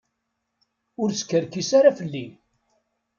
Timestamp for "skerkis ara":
1.19-1.97